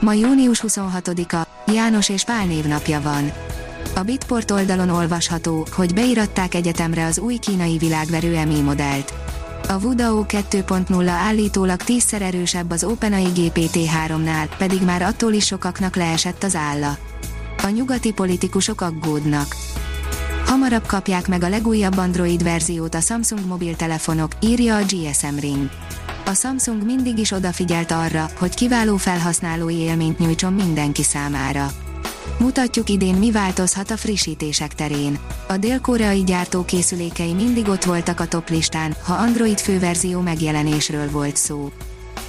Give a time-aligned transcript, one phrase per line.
[0.00, 3.32] Ma június 26-a, János és Pál névnapja van.
[3.94, 9.12] A Bitport oldalon olvasható, hogy beiratták egyetemre az új kínai világverő EMI modellt.
[9.68, 16.42] A Vudao 2.0 állítólag tízszer erősebb az OpenAI GPT-3-nál, pedig már attól is sokaknak leesett
[16.42, 16.96] az álla.
[17.62, 19.56] A nyugati politikusok aggódnak.
[20.46, 25.70] Hamarabb kapják meg a legújabb Android verziót a Samsung mobiltelefonok, írja a GSM Ring
[26.28, 31.70] a Samsung mindig is odafigyelt arra, hogy kiváló felhasználói élményt nyújtson mindenki számára.
[32.38, 35.18] Mutatjuk idén mi változhat a frissítések terén.
[35.46, 41.36] A dél-koreai gyártó készülékei mindig ott voltak a top listán, ha Android főverzió megjelenésről volt
[41.36, 41.70] szó.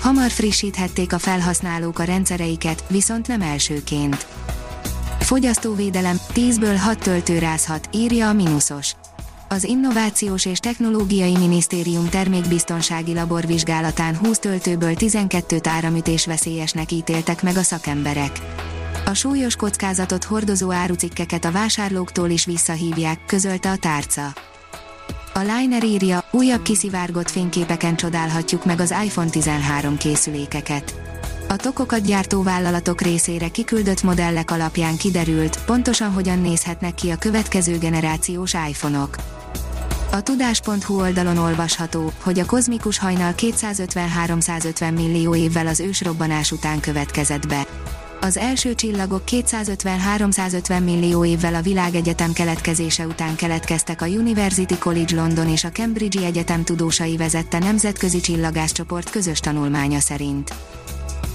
[0.00, 4.26] Hamar frissíthették a felhasználók a rendszereiket, viszont nem elsőként.
[5.20, 8.94] Fogyasztóvédelem, 10-ből 6 töltő rázhat, írja a Minusos
[9.52, 17.62] az Innovációs és Technológiai Minisztérium termékbiztonsági laborvizsgálatán 20 töltőből 12 áramütés veszélyesnek ítéltek meg a
[17.62, 18.40] szakemberek.
[19.04, 24.32] A súlyos kockázatot hordozó árucikkeket a vásárlóktól is visszahívják, közölte a tárca.
[25.34, 30.94] A Liner írja, újabb kiszivárgott fényképeken csodálhatjuk meg az iPhone 13 készülékeket.
[31.48, 37.78] A tokokat gyártó vállalatok részére kiküldött modellek alapján kiderült, pontosan hogyan nézhetnek ki a következő
[37.78, 39.39] generációs iPhone-ok.
[40.12, 47.46] A tudás.hu oldalon olvasható, hogy a kozmikus hajnal 250-350 millió évvel az ősrobbanás után következett
[47.46, 47.66] be.
[48.20, 55.48] Az első csillagok 250-350 millió évvel a világegyetem keletkezése után keletkeztek a University College London
[55.48, 60.54] és a Cambridge Egyetem tudósai vezette nemzetközi csillagáscsoport közös tanulmánya szerint.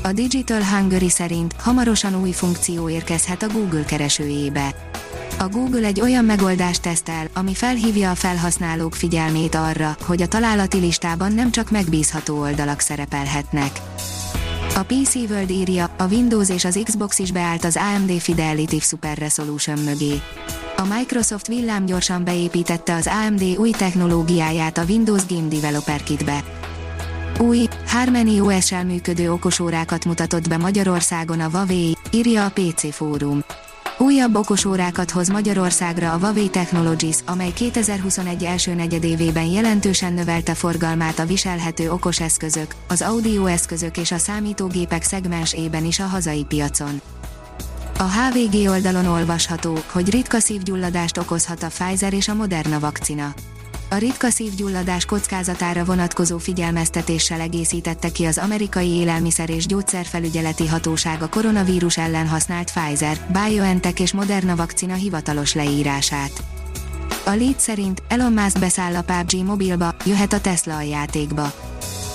[0.04, 4.76] A Digital Hungary szerint hamarosan új funkció érkezhet a Google keresőjébe
[5.40, 10.78] a Google egy olyan megoldást tesztel, ami felhívja a felhasználók figyelmét arra, hogy a találati
[10.78, 13.82] listában nem csak megbízható oldalak szerepelhetnek.
[14.76, 19.18] A PC World írja, a Windows és az Xbox is beállt az AMD Fidelity Super
[19.18, 20.22] Resolution mögé.
[20.78, 26.44] A Microsoft villámgyorsan beépítette az AMD új technológiáját a Windows Game Developer Kitbe.
[27.40, 33.44] Új, Harmony OS-sel működő okosórákat mutatott be Magyarországon a Huawei, írja a PC Fórum.
[33.98, 41.26] Újabb okosórákat hoz Magyarországra a Huawei Technologies, amely 2021 első negyedévében jelentősen növelte forgalmát a
[41.26, 47.02] viselhető okos eszközök, az audio eszközök és a számítógépek szegmensében is a hazai piacon.
[47.98, 53.34] A HVG oldalon olvasható, hogy ritka szívgyulladást okozhat a Pfizer és a Moderna vakcina
[53.96, 61.30] a ritka szívgyulladás kockázatára vonatkozó figyelmeztetéssel egészítette ki az amerikai élelmiszer és gyógyszerfelügyeleti hatóság a
[61.30, 66.32] koronavírus ellen használt Pfizer, BioNTech és Moderna vakcina hivatalos leírását.
[67.26, 71.54] A lead szerint Elon Musk beszáll a PUBG mobilba, jöhet a Tesla a játékba.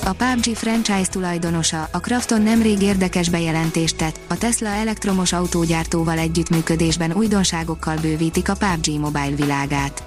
[0.05, 7.13] A PUBG franchise tulajdonosa, a Krafton nemrég érdekes bejelentést tett, a Tesla elektromos autógyártóval együttműködésben
[7.13, 10.03] újdonságokkal bővítik a PUBG mobile világát.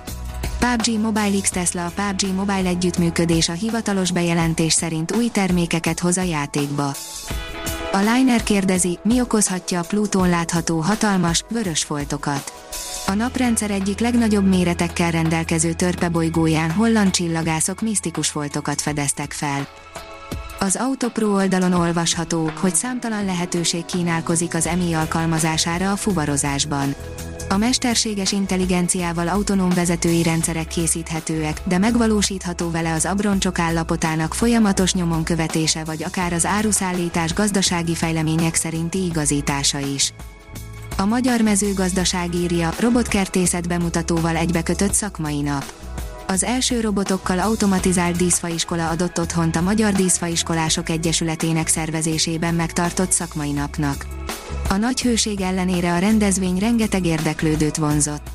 [0.60, 6.18] PUBG Mobile X Tesla a PUBG Mobile együttműködés a hivatalos bejelentés szerint új termékeket hoz
[6.18, 6.94] a játékba.
[7.92, 12.54] A Liner kérdezi, mi okozhatja a Plutón látható hatalmas, vörös foltokat.
[13.08, 19.68] A naprendszer egyik legnagyobb méretekkel rendelkező törpebolygóján holland csillagászok misztikus foltokat fedeztek fel.
[20.60, 26.96] Az Autopro oldalon olvasható, hogy számtalan lehetőség kínálkozik az EMI alkalmazására a fuvarozásban.
[27.54, 35.24] A mesterséges intelligenciával autonóm vezetői rendszerek készíthetőek, de megvalósítható vele az abroncsok állapotának folyamatos nyomon
[35.24, 40.14] követése vagy akár az áruszállítás gazdasági fejlemények szerinti igazítása is.
[40.98, 45.74] A magyar mezőgazdaság írja, robotkertészet bemutatóval egybekötött szakmai nap.
[46.28, 54.23] Az első robotokkal automatizált díszfaiskola adott otthont a Magyar Díszfaiskolások Egyesületének szervezésében megtartott szakmai napnak.
[54.70, 58.28] A nagy hőség ellenére a rendezvény rengeteg érdeklődőt vonzott.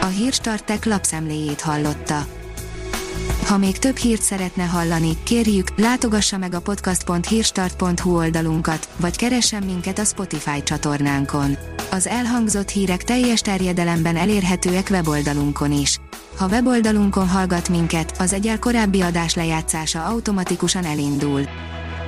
[0.00, 2.26] A Hírstartek lapszemléjét hallotta.
[3.46, 9.98] Ha még több hírt szeretne hallani, kérjük, látogassa meg a podcast.hírstart.hu oldalunkat, vagy keressen minket
[9.98, 11.56] a Spotify csatornánkon.
[11.90, 15.98] Az elhangzott hírek teljes terjedelemben elérhetőek weboldalunkon is.
[16.36, 21.42] Ha weboldalunkon hallgat minket, az egyel korábbi adás lejátszása automatikusan elindul.